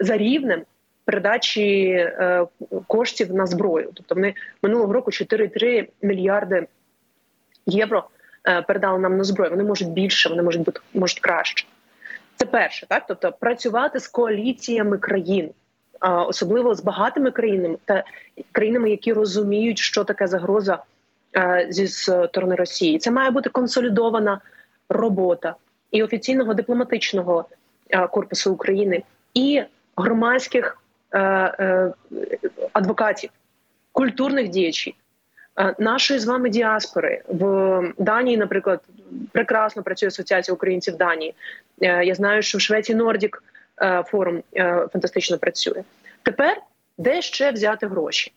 за 0.00 0.16
рівнем 0.16 0.62
передачі 1.04 1.86
е, 1.88 2.46
коштів 2.86 3.34
на 3.34 3.46
зброю. 3.46 3.90
Тобто 3.94 4.14
вони 4.14 4.34
минулого 4.62 4.92
року 4.92 5.10
4,3 5.10 5.88
мільярди 6.02 6.66
євро 7.66 8.04
е, 8.48 8.62
передали 8.62 8.98
нам 8.98 9.16
на 9.16 9.24
зброю. 9.24 9.50
Вони 9.50 9.64
можуть 9.64 9.88
більше, 9.88 10.28
вони 10.28 10.42
можуть 10.42 10.62
бути 10.62 10.80
можуть 10.94 11.20
краще. 11.20 11.66
Це 12.36 12.46
перше, 12.46 12.86
так 12.86 13.04
тобто 13.08 13.32
працювати 13.32 14.00
з 14.00 14.08
коаліціями 14.08 14.98
країн, 14.98 15.50
особливо 16.00 16.74
з 16.74 16.82
багатими 16.82 17.30
країнами 17.30 17.76
та 17.84 18.04
країнами, 18.52 18.90
які 18.90 19.12
розуміють, 19.12 19.78
що 19.78 20.04
таке 20.04 20.26
загроза 20.26 20.82
зі 21.68 21.88
сторони 21.88 22.54
Росії. 22.54 22.98
Це 22.98 23.10
має 23.10 23.30
бути 23.30 23.50
консолідована 23.50 24.40
робота 24.88 25.54
і 25.90 26.02
офіційного 26.02 26.54
дипломатичного 26.54 27.44
корпусу 28.10 28.52
України, 28.52 29.02
і 29.34 29.62
громадських 29.96 30.81
адвокатів, 32.72 33.30
культурних 33.92 34.48
діячів. 34.48 34.92
Нашої 35.78 36.20
з 36.20 36.24
вами 36.24 36.48
діаспори 36.48 37.22
в 37.28 37.92
Данії, 37.98 38.36
наприклад, 38.36 38.80
прекрасно 39.32 39.82
працює 39.82 40.06
асоціація 40.06 40.54
українців 40.54 40.96
Данії. 40.96 41.34
Я 41.80 42.14
знаю, 42.14 42.42
що 42.42 42.58
в 42.58 42.60
Швеції 42.60 42.96
Нордік 42.96 43.42
форум 44.06 44.42
фантастично 44.92 45.38
працює. 45.38 45.82
Тепер 46.22 46.56
де 46.98 47.22
ще 47.22 47.52
взяти 47.52 47.86
гроші? 47.86 48.32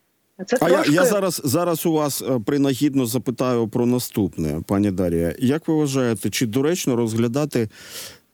Це 0.45 0.57
а 0.61 0.65
трошки... 0.65 0.91
я 0.91 1.01
я 1.01 1.05
зараз 1.05 1.41
зараз 1.43 1.85
у 1.85 1.93
вас 1.93 2.23
принагідно 2.45 3.05
запитаю 3.05 3.67
про 3.67 3.85
наступне, 3.85 4.61
пані 4.67 4.91
Дарія. 4.91 5.35
Як 5.39 5.67
ви 5.67 5.73
вважаєте, 5.73 6.29
чи 6.29 6.45
доречно 6.45 6.95
розглядати 6.95 7.69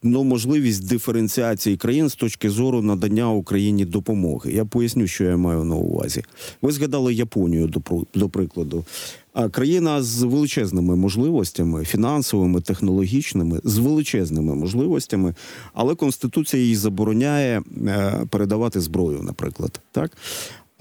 ну, 0.03 0.23
можливість 0.23 0.89
диференціації 0.89 1.77
країн 1.77 2.09
з 2.09 2.15
точки 2.15 2.49
зору 2.49 2.81
надання 2.81 3.31
Україні 3.31 3.85
допомоги? 3.85 4.53
Я 4.53 4.65
поясню, 4.65 5.07
що 5.07 5.23
я 5.23 5.37
маю 5.37 5.63
на 5.63 5.75
увазі. 5.75 6.23
Ви 6.61 6.71
згадали 6.71 7.13
Японію 7.13 7.67
до 7.67 7.81
до 8.13 8.29
прикладу. 8.29 8.85
А 9.33 9.49
країна 9.49 10.03
з 10.03 10.23
величезними 10.23 10.95
можливостями, 10.95 11.85
фінансовими, 11.85 12.61
технологічними, 12.61 13.61
з 13.63 13.77
величезними 13.77 14.55
можливостями, 14.55 15.35
але 15.73 15.95
конституція 15.95 16.63
їй 16.63 16.75
забороняє 16.75 17.61
е, 17.87 18.25
передавати 18.29 18.81
зброю, 18.81 19.21
наприклад, 19.23 19.79
так. 19.91 20.11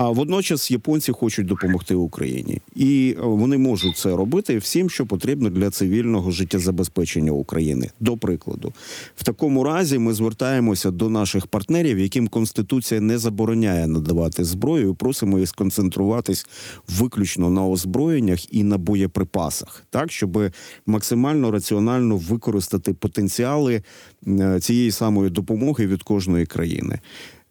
А 0.02 0.10
водночас 0.10 0.70
японці 0.70 1.12
хочуть 1.12 1.46
допомогти 1.46 1.94
Україні, 1.94 2.60
і 2.74 3.16
е, 3.18 3.22
вони 3.22 3.58
можуть 3.58 3.96
це 3.96 4.16
робити 4.16 4.58
всім, 4.58 4.90
що 4.90 5.06
потрібно 5.06 5.50
для 5.50 5.70
цивільного 5.70 6.30
життєзабезпечення 6.30 7.32
України. 7.32 7.90
До 8.00 8.16
прикладу, 8.16 8.72
в 9.16 9.24
такому 9.24 9.64
разі 9.64 9.98
ми 9.98 10.12
звертаємося 10.14 10.90
до 10.90 11.10
наших 11.10 11.46
партнерів, 11.46 11.98
яким 11.98 12.28
конституція 12.28 13.00
не 13.00 13.18
забороняє 13.18 13.86
надавати 13.86 14.44
зброю. 14.44 14.90
і 14.90 14.94
Просимо 14.94 15.38
їх 15.38 15.48
сконцентруватись 15.48 16.46
виключно 16.88 17.50
на 17.50 17.66
озброєннях 17.66 18.54
і 18.54 18.64
на 18.64 18.78
боєприпасах, 18.78 19.82
так 19.90 20.12
щоб 20.12 20.38
максимально 20.86 21.50
раціонально 21.50 22.16
використати 22.16 22.94
потенціали 22.94 23.82
е, 24.26 24.60
цієї 24.60 24.90
самої 24.90 25.30
допомоги 25.30 25.86
від 25.86 26.02
кожної 26.02 26.46
країни. 26.46 26.98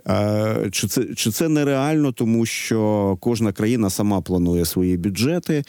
Е, 0.07 0.69
Чи 0.71 0.87
це, 0.87 1.05
чи 1.15 1.31
це 1.31 1.49
нереально, 1.49 2.11
тому 2.11 2.45
що 2.45 3.17
кожна 3.19 3.51
країна 3.51 3.89
сама 3.89 4.21
планує 4.21 4.65
свої 4.65 4.97
бюджети 4.97 5.63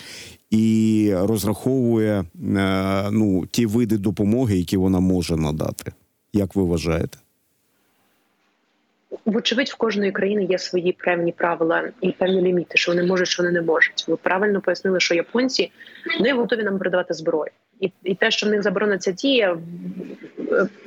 і 0.51 1.13
розраховує 1.17 2.25
е, 2.57 3.11
ну, 3.11 3.47
ті 3.47 3.67
види 3.67 3.99
допомоги, 3.99 4.57
які 4.57 4.77
вона 4.77 5.01
може 5.01 5.37
надати? 5.37 5.93
Як 6.33 6.57
ви 6.57 6.63
вважаєте? 6.63 7.19
Вочевидь, 9.25 9.69
в 9.69 9.77
кожної 9.77 10.13
країни 10.13 10.45
є 10.45 10.59
свої 10.59 10.93
певні 10.93 11.33
правила 11.33 11.91
і 12.01 12.11
певні 12.11 12.43
ліміти, 12.43 12.79
що 12.79 12.93
вони 12.93 13.03
можуть, 13.03 13.29
що 13.29 13.43
вони 13.43 13.53
не 13.53 13.63
можуть. 13.63 14.05
Ви 14.09 14.17
правильно 14.17 14.61
пояснили, 14.61 15.01
що 15.01 15.15
японці 15.15 15.73
не 16.21 16.33
готові 16.33 16.63
нам 16.63 16.79
передавати 16.79 17.15
зброю, 17.15 17.51
і 17.81 17.93
і 18.05 18.15
те, 18.15 18.31
що 18.31 18.47
в 18.47 18.51
них 18.51 18.63
заборона 18.63 18.99
ця 18.99 19.13
дія 19.13 19.53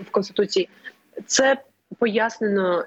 в 0.05 0.11
конституції, 0.11 0.69
це 1.25 1.57
пояснено 1.99 2.85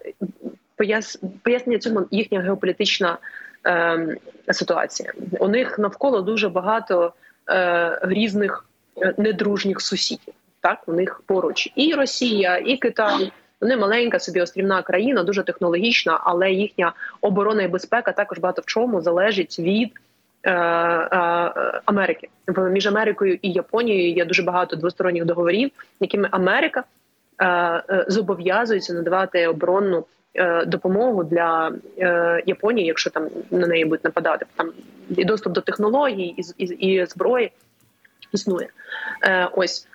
пояс, 0.76 1.18
пояснення 1.42 1.78
цьому 1.78 2.06
їхня 2.10 2.40
геополітична 2.40 3.18
е, 3.66 4.16
ситуація. 4.50 5.12
У 5.40 5.48
них 5.48 5.78
навколо 5.78 6.20
дуже 6.20 6.48
багато 6.48 7.12
е, 7.50 7.98
різних 8.02 8.64
е, 9.02 9.14
недружніх 9.16 9.80
сусідів. 9.80 10.34
Так, 10.60 10.82
у 10.86 10.92
них 10.92 11.22
поруч 11.26 11.72
і 11.76 11.94
Росія, 11.94 12.58
і 12.58 12.76
Китай. 12.76 13.32
Вони 13.60 13.76
маленька 13.76 14.18
собі 14.18 14.40
острівна 14.40 14.82
країна, 14.82 15.22
дуже 15.22 15.42
технологічна, 15.42 16.20
але 16.24 16.50
їхня 16.50 16.92
оборона 17.20 17.62
і 17.62 17.68
безпека 17.68 18.12
також 18.12 18.38
багато 18.38 18.62
в 18.62 18.64
чому 18.64 19.00
залежить 19.00 19.58
від 19.58 19.90
е, 20.42 20.52
е, 20.52 20.56
Америки. 21.84 22.28
Між 22.70 22.86
Америкою 22.86 23.38
і 23.42 23.52
Японією 23.52 24.12
є 24.12 24.24
дуже 24.24 24.42
багато 24.42 24.76
двосторонніх 24.76 25.24
договорів, 25.24 25.70
якими 26.00 26.28
Америка 26.30 26.84
е, 27.38 27.46
е, 27.46 28.04
зобов'язується 28.08 28.94
надавати 28.94 29.46
оборонну 29.46 30.04
е, 30.34 30.64
допомогу 30.64 31.24
для 31.24 31.72
Японії, 32.46 32.86
якщо 32.86 33.10
там 33.10 33.28
на 33.50 33.66
неї 33.66 33.84
будуть 33.84 34.04
нападати. 34.04 34.46
Там 34.56 34.72
і 35.10 35.24
доступ 35.24 35.52
до 35.52 35.60
технологій, 35.60 36.34
і, 36.58 37.06
зброї 37.06 37.52
існує. 38.32 38.68
Ось. 39.52 39.88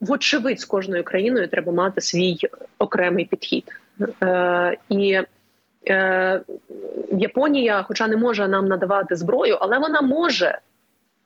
Вочевидь, 0.00 0.60
з 0.60 0.64
кожною 0.64 1.04
країною 1.04 1.48
треба 1.48 1.72
мати 1.72 2.00
свій 2.00 2.38
окремий 2.78 3.24
підхід. 3.24 3.64
І 4.88 5.20
Японія, 7.12 7.82
хоча 7.82 8.08
не 8.08 8.16
може 8.16 8.48
нам 8.48 8.66
надавати 8.66 9.16
зброю, 9.16 9.58
але 9.60 9.78
вона 9.78 10.00
може 10.00 10.58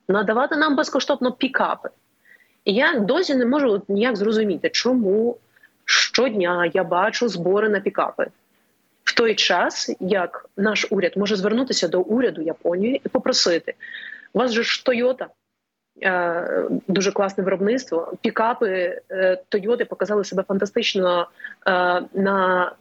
надавати 0.08 0.56
нам 0.56 0.76
безкоштовно 0.76 1.32
пікапи. 1.32 1.88
Я 2.66 2.98
досі 2.98 3.34
не 3.34 3.46
можу 3.46 3.82
ніяк 3.88 4.16
зрозуміти, 4.16 4.70
чому 4.70 5.36
щодня 5.84 6.70
я 6.74 6.84
бачу 6.84 7.28
збори 7.28 7.68
на 7.68 7.80
пікапи. 7.80 8.26
В 9.04 9.14
той 9.14 9.34
час, 9.34 9.96
як 10.00 10.50
наш 10.56 10.86
уряд 10.90 11.12
може 11.16 11.36
звернутися 11.36 11.88
до 11.88 12.00
уряду 12.00 12.42
Японії 12.42 13.00
і 13.06 13.08
попросити: 13.08 13.74
у 14.32 14.38
вас 14.38 14.52
же 14.52 14.62
ж 14.62 14.84
Тойота. 14.84 15.28
Дуже 16.88 17.12
класне 17.12 17.44
виробництво. 17.44 18.12
Пікапи 18.20 19.00
Тойоти 19.48 19.84
показали 19.84 20.24
себе 20.24 20.42
фантастично 20.42 21.28
на 22.14 22.72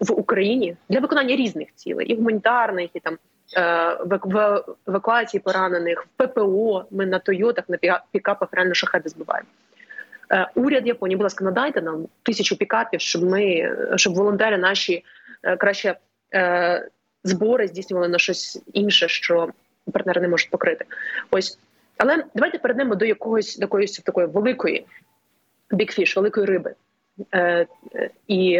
в 0.00 0.12
Україні 0.12 0.76
для 0.88 1.00
виконання 1.00 1.36
різних 1.36 1.68
цілей, 1.74 2.06
і 2.06 2.16
гуманітарних, 2.16 2.90
і 2.94 3.00
там 3.00 3.18
в 3.56 4.64
евакуації 4.88 5.40
поранених, 5.40 6.06
в 6.06 6.26
ППО. 6.26 6.84
Ми 6.90 7.06
на 7.06 7.18
Тойотах 7.18 7.64
на 7.68 8.00
пікапах 8.12 8.48
реально 8.52 8.74
шахеди 8.74 9.08
збиваємо. 9.08 9.48
Уряд 10.54 10.86
Японії, 10.86 11.16
будь 11.16 11.22
ласка, 11.22 11.44
надайте 11.44 11.82
нам 11.82 12.06
тисячу 12.22 12.56
пікапів, 12.56 13.00
щоб 13.00 13.24
ми 13.24 13.72
щоб 13.96 14.14
волонтери 14.14 14.58
наші 14.58 15.04
краще 15.58 15.96
збори 17.24 17.68
здійснювали 17.68 18.08
на 18.08 18.18
щось 18.18 18.62
інше, 18.72 19.08
що 19.08 19.48
партнери 19.92 20.20
не 20.20 20.28
можуть 20.28 20.50
покрити. 20.50 20.84
Ось. 21.30 21.58
Але 21.98 22.24
давайте 22.34 22.58
перейдемо 22.58 22.94
до 22.94 23.04
якогось 23.04 23.56
до 23.56 23.64
якоїсь 23.64 23.98
такої 23.98 24.26
великої 24.26 24.86
бікфіш, 25.70 26.16
великої 26.16 26.46
риби. 26.46 26.74
Е, 27.32 27.66
е, 27.94 28.10
І 28.28 28.54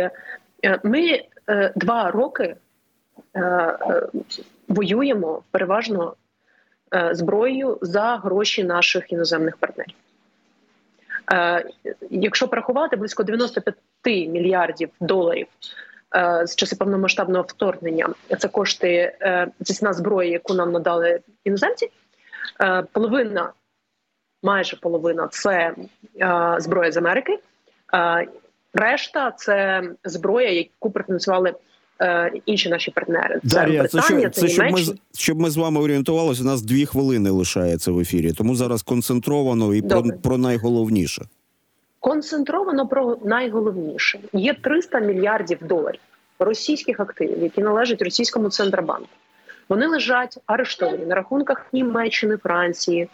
е, 0.64 0.80
ми 0.82 1.22
е, 1.48 1.72
два 1.76 2.10
роки 2.10 2.44
е, 2.44 2.56
е, 2.56 2.56
воюємо 4.68 5.42
переважно 5.50 6.14
е, 6.94 7.14
зброєю 7.14 7.78
за 7.80 8.16
гроші 8.16 8.64
наших 8.64 9.12
іноземних 9.12 9.56
партнерів. 9.56 9.94
Е, 11.32 11.64
Якщо 12.10 12.48
порахувати 12.48 12.96
близько 12.96 13.22
95 13.22 14.28
мільярдів 14.28 14.90
доларів. 15.00 15.46
З 16.44 16.56
часу 16.56 16.76
повномасштабного 16.76 17.44
вторгнення 17.48 18.08
це 18.38 18.48
кошти 18.48 19.16
е, 19.20 19.48
це 19.64 19.74
ціна 19.74 19.92
зброї, 19.92 20.30
яку 20.30 20.54
нам 20.54 20.72
надали 20.72 21.20
іноземці. 21.44 21.90
Е, 22.60 22.82
половина, 22.92 23.52
майже 24.42 24.76
половина 24.76 25.28
це 25.28 25.74
е, 26.20 26.54
зброя 26.58 26.92
з 26.92 26.96
Америки, 26.96 27.38
е, 27.94 28.28
решта 28.74 29.30
це 29.30 29.82
зброя, 30.04 30.50
яку 30.50 30.90
профінансували 30.90 31.54
інші 32.46 32.68
наші 32.68 32.90
партнери. 32.90 33.40
Це 33.42 33.56
Дар'я, 33.56 33.80
Британія, 33.80 34.30
це, 34.30 34.40
що, 34.40 34.48
це, 34.48 34.52
щоб 34.52 34.72
ми 34.72 34.80
щоб 35.14 35.40
ми 35.40 35.50
з 35.50 35.56
вами 35.56 35.80
орієнтувалися. 35.80 36.42
У 36.42 36.46
нас 36.46 36.62
дві 36.62 36.86
хвилини 36.86 37.30
лишається 37.30 37.92
в 37.92 38.00
ефірі, 38.00 38.32
тому 38.32 38.54
зараз 38.54 38.82
концентровано 38.82 39.74
і 39.74 39.82
про, 39.82 40.02
про 40.22 40.38
найголовніше. 40.38 41.22
Концентровано 42.00 42.88
про 42.88 43.18
найголовніше 43.24 44.18
є 44.32 44.54
300 44.54 45.00
мільярдів 45.00 45.58
доларів 45.62 46.00
російських 46.38 47.00
активів, 47.00 47.42
які 47.42 47.60
належать 47.60 48.02
російському 48.02 48.50
центробанку. 48.50 49.08
Вони 49.68 49.86
лежать 49.86 50.38
арештовані 50.46 51.06
на 51.06 51.14
рахунках 51.14 51.66
Німеччини, 51.72 52.36
Франції, 52.36 53.08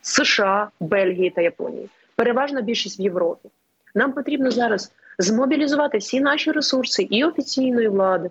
США, 0.00 0.68
Бельгії 0.80 1.30
та 1.30 1.42
Японії. 1.42 1.88
Переважна 2.16 2.60
більшість 2.60 3.00
в 3.00 3.02
Європі. 3.02 3.48
Нам 3.94 4.12
потрібно 4.12 4.50
зараз 4.50 4.92
змобілізувати 5.18 5.98
всі 5.98 6.20
наші 6.20 6.52
ресурси 6.52 7.02
і 7.02 7.24
офіційної 7.24 7.88
влади, 7.88 8.30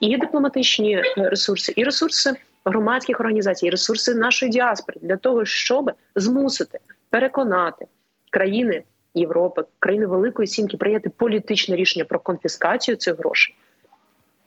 і 0.00 0.16
дипломатичні 0.16 1.02
ресурси, 1.16 1.72
і 1.76 1.84
ресурси 1.84 2.32
громадських 2.64 3.20
організацій, 3.20 3.66
і 3.66 3.70
ресурси 3.70 4.14
нашої 4.14 4.52
діаспори 4.52 4.98
для 5.02 5.16
того, 5.16 5.44
щоб 5.44 5.90
змусити 6.14 6.78
переконати 7.10 7.86
країни 8.30 8.82
Європи, 9.14 9.64
країни 9.78 10.06
Великої 10.06 10.48
Сімки 10.48 10.76
прийняти 10.76 11.08
політичне 11.08 11.76
рішення 11.76 12.04
про 12.04 12.18
конфіскацію 12.18 12.96
цих 12.96 13.18
грошей 13.18 13.54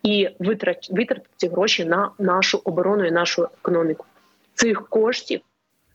і 0.03 0.29
витратити 0.39 1.21
ці 1.37 1.47
гроші 1.47 1.85
на 1.85 2.11
нашу 2.19 2.61
оборону 2.63 3.05
і 3.05 3.11
нашу 3.11 3.43
економіку. 3.43 4.05
Цих 4.53 4.87
коштів 4.89 5.41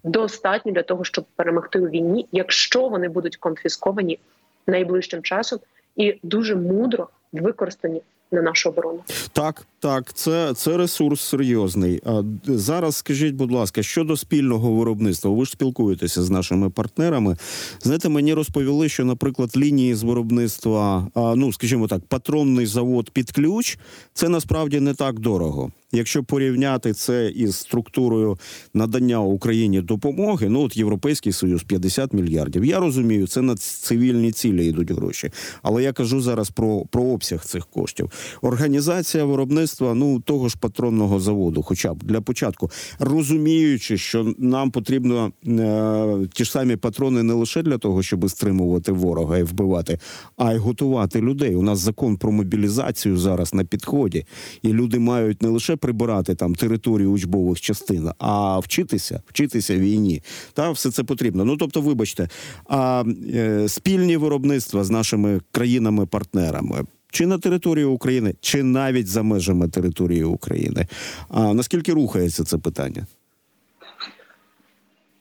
достатньо 0.04 0.72
для 0.72 0.82
того, 0.82 1.04
щоб 1.04 1.24
перемогти 1.36 1.78
у 1.78 1.88
війні, 1.88 2.26
якщо 2.32 2.88
вони 2.88 3.08
будуть 3.08 3.36
конфісковані 3.36 4.18
найближчим 4.66 5.22
часом 5.22 5.58
і 5.98 6.18
дуже 6.22 6.56
мудро 6.56 7.08
використані 7.32 8.02
на 8.30 8.42
нашу 8.42 8.68
оборону. 8.68 9.00
Так, 9.32 9.66
так, 9.80 10.12
це 10.12 10.54
це 10.54 10.76
ресурс 10.76 11.20
серйозний. 11.20 12.00
А 12.06 12.22
зараз 12.46 12.96
скажіть, 12.96 13.34
будь 13.34 13.52
ласка, 13.52 13.82
щодо 13.82 14.16
спільного 14.16 14.72
виробництва, 14.72 15.30
ви 15.30 15.44
ж 15.44 15.50
спілкуєтеся 15.50 16.22
з 16.22 16.30
нашими 16.30 16.70
партнерами. 16.70 17.36
Знаєте, 17.82 18.08
мені 18.08 18.34
розповіли, 18.34 18.88
що, 18.88 19.04
наприклад, 19.04 19.56
лінії 19.56 19.94
з 19.94 20.02
виробництва, 20.02 21.08
а, 21.14 21.34
ну 21.34 21.52
скажімо 21.52 21.86
так, 21.86 22.04
патронний 22.08 22.66
завод 22.66 23.10
під 23.10 23.30
ключ, 23.30 23.78
це 24.12 24.28
насправді 24.28 24.80
не 24.80 24.94
так 24.94 25.20
дорого. 25.20 25.72
Якщо 25.92 26.24
порівняти 26.24 26.92
це 26.92 27.28
із 27.28 27.56
структурою 27.56 28.38
надання 28.74 29.20
Україні 29.20 29.80
допомоги, 29.80 30.48
ну 30.48 30.62
от 30.62 30.76
Європейський 30.76 31.32
Союз 31.32 31.62
50 31.62 32.12
мільярдів. 32.12 32.64
Я 32.64 32.80
розумію, 32.80 33.26
це 33.26 33.42
на 33.42 33.56
цивільні 33.56 34.32
цілі 34.32 34.66
йдуть 34.66 34.90
гроші. 34.90 35.30
Але 35.62 35.82
я 35.82 35.92
кажу 35.92 36.20
зараз 36.20 36.50
про, 36.50 36.84
про 36.90 37.02
обсяг 37.02 37.44
цих 37.44 37.66
коштів. 37.66 38.10
Організація 38.42 39.24
виробництва 39.24 39.67
виробництва 39.68 39.94
ну 39.94 40.20
того 40.20 40.48
ж 40.48 40.56
патронного 40.60 41.20
заводу, 41.20 41.62
хоча 41.62 41.94
б 41.94 42.02
для 42.02 42.20
початку, 42.20 42.70
розуміючи, 42.98 43.98
що 43.98 44.34
нам 44.38 44.70
потрібно 44.70 45.32
е, 45.46 46.28
ті 46.32 46.44
ж 46.44 46.50
самі 46.50 46.76
патрони 46.76 47.22
не 47.22 47.32
лише 47.32 47.62
для 47.62 47.78
того, 47.78 48.02
щоб 48.02 48.30
стримувати 48.30 48.92
ворога 48.92 49.38
і 49.38 49.42
вбивати, 49.42 49.98
а 50.36 50.52
й 50.52 50.56
готувати 50.56 51.20
людей. 51.20 51.56
У 51.56 51.62
нас 51.62 51.78
закон 51.78 52.16
про 52.16 52.32
мобілізацію 52.32 53.16
зараз 53.16 53.54
на 53.54 53.64
підході, 53.64 54.26
і 54.62 54.68
люди 54.68 54.98
мають 54.98 55.42
не 55.42 55.48
лише 55.48 55.76
прибирати 55.76 56.34
там 56.34 56.54
територію 56.54 57.10
учбових 57.10 57.60
частин, 57.60 58.10
а 58.18 58.58
вчитися, 58.58 59.22
вчитися 59.26 59.76
війні. 59.76 60.22
Та 60.52 60.70
все 60.70 60.90
це 60.90 61.04
потрібно. 61.04 61.44
Ну 61.44 61.56
тобто, 61.56 61.80
вибачте, 61.80 62.28
а 62.66 63.04
е, 63.34 63.68
спільні 63.68 64.16
виробництва 64.16 64.84
з 64.84 64.90
нашими 64.90 65.40
країнами-партнерами. 65.52 66.84
Чи 67.10 67.26
на 67.26 67.38
території 67.38 67.84
України, 67.84 68.34
чи 68.40 68.62
навіть 68.62 69.06
за 69.06 69.22
межами 69.22 69.68
території 69.68 70.24
України. 70.24 70.86
А 71.28 71.54
наскільки 71.54 71.92
рухається 71.92 72.44
це 72.44 72.58
питання? 72.58 73.06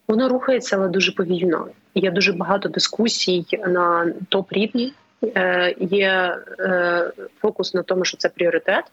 Воно 0.08 0.28
рухається, 0.28 0.76
але 0.76 0.88
дуже 0.88 1.12
повільно. 1.12 1.66
Є 1.94 2.10
дуже 2.10 2.32
багато 2.32 2.68
дискусій 2.68 3.44
на 3.68 4.12
топ 4.28 4.52
рівні. 4.52 4.92
Е, 5.24 5.74
є 5.80 6.38
е, 6.60 7.12
фокус 7.40 7.74
на 7.74 7.82
тому, 7.82 8.04
що 8.04 8.16
це 8.16 8.28
пріоритет. 8.28 8.84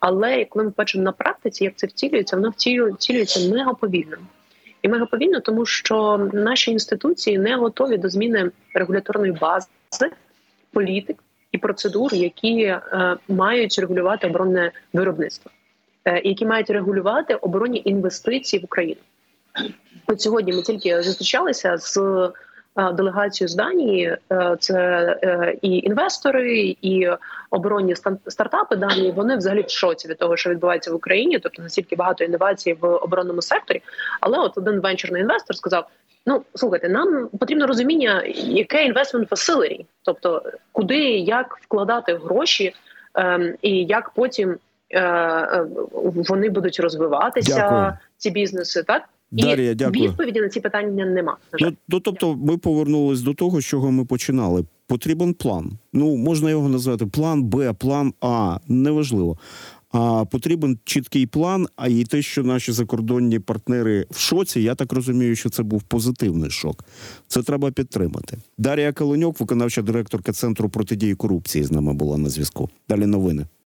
Але 0.00 0.44
коли 0.44 0.64
ми 0.64 0.72
бачимо 0.76 1.04
на 1.04 1.12
практиці, 1.12 1.64
як 1.64 1.72
це 1.76 1.86
втілюється, 1.86 2.36
воно 2.36 2.48
втілює- 2.48 2.92
втілюється 2.94 3.50
мега 3.50 3.74
повільно. 3.74 4.16
І 4.82 4.88
мега 4.88 5.06
повільно, 5.06 5.40
тому 5.40 5.66
що 5.66 6.28
наші 6.32 6.70
інституції 6.70 7.38
не 7.38 7.56
готові 7.56 7.96
до 7.98 8.08
зміни 8.08 8.50
регуляторної 8.74 9.32
бази, 9.32 9.66
політик 10.72 11.16
і 11.56 11.58
процедур, 11.58 12.14
які 12.14 12.62
е, 12.62 12.80
мають 13.28 13.78
регулювати 13.78 14.26
оборонне 14.26 14.72
виробництво, 14.92 15.50
е, 16.04 16.22
які 16.24 16.46
мають 16.46 16.70
регулювати 16.70 17.34
оборонні 17.34 17.82
інвестиції 17.84 18.60
в 18.60 18.64
Україну. 18.64 19.00
От 20.06 20.20
сьогодні 20.20 20.52
ми 20.52 20.62
тільки 20.62 21.02
зустрічалися 21.02 21.76
з 21.76 21.98
е, 22.78 22.92
делегацією 22.92 23.48
з 23.48 23.54
Данії. 23.54 24.16
Е, 24.32 24.56
Це 24.60 24.78
е, 25.22 25.56
і 25.62 25.78
інвестори, 25.78 26.76
і 26.82 27.08
оборонні 27.50 27.94
стартапи 28.28 28.76
Данії. 28.76 29.12
Вони 29.12 29.36
взагалі 29.36 29.62
в 29.62 29.70
шоці 29.70 30.08
від 30.08 30.18
того, 30.18 30.36
що 30.36 30.50
відбувається 30.50 30.92
в 30.92 30.94
Україні, 30.94 31.38
тобто 31.38 31.62
настільки 31.62 31.96
багато 31.96 32.24
інновацій 32.24 32.72
в 32.80 32.86
оборонному 32.86 33.42
секторі. 33.42 33.82
Але 34.20 34.38
от 34.38 34.58
один 34.58 34.80
венчурний 34.80 35.22
інвестор 35.22 35.56
сказав: 35.56 35.88
Ну 36.26 36.42
слухайте, 36.54 36.88
нам 36.88 37.28
потрібно 37.28 37.66
розуміння, 37.66 38.22
яке 38.34 38.92
investment 38.92 39.28
facility, 39.28 39.84
тобто 40.02 40.42
куди 40.72 40.98
як 41.18 41.58
вкладати 41.62 42.14
гроші, 42.14 42.74
ем, 43.14 43.54
і 43.62 43.84
як 43.84 44.10
потім 44.10 44.56
е, 44.90 45.00
е, 45.00 45.66
вони 46.28 46.48
будуть 46.48 46.80
розвиватися, 46.80 47.56
Дякую. 47.56 47.92
ці 48.16 48.30
бізнеси, 48.30 48.82
так 48.82 49.02
Дар'я, 49.42 49.74
дякую. 49.74 50.08
відповіді 50.08 50.40
на 50.40 50.48
ці 50.48 50.60
питання 50.60 51.06
нема. 51.06 51.36
Ну, 51.60 51.72
ну 51.88 52.00
тобто, 52.00 52.36
ми 52.36 52.56
повернулись 52.58 53.20
до 53.20 53.34
того, 53.34 53.60
з 53.60 53.64
чого 53.64 53.92
ми 53.92 54.04
починали. 54.04 54.64
Потрібен 54.86 55.34
план. 55.34 55.72
Ну 55.92 56.16
можна 56.16 56.50
його 56.50 56.68
назвати 56.68 57.06
план 57.06 57.44
Б, 57.44 57.72
план 57.72 58.12
А, 58.20 58.58
неважливо. 58.68 59.38
А 59.92 60.24
потрібен 60.24 60.78
чіткий 60.84 61.26
план. 61.26 61.66
А 61.76 61.88
і 61.88 62.04
те, 62.04 62.22
що 62.22 62.42
наші 62.42 62.72
закордонні 62.72 63.38
партнери 63.38 64.06
в 64.10 64.18
шоці, 64.18 64.60
я 64.60 64.74
так 64.74 64.92
розумію, 64.92 65.36
що 65.36 65.50
це 65.50 65.62
був 65.62 65.82
позитивний 65.82 66.50
шок. 66.50 66.84
Це 67.28 67.42
треба 67.42 67.70
підтримати. 67.70 68.38
Дар'я 68.58 68.92
Калиньок, 68.92 69.40
виконавча 69.40 69.82
директорка 69.82 70.32
центру 70.32 70.68
протидії 70.68 71.14
корупції, 71.14 71.64
з 71.64 71.72
нами 71.72 71.94
була 71.94 72.18
на 72.18 72.28
зв'язку. 72.28 72.70
Далі 72.88 73.06
новини. 73.06 73.46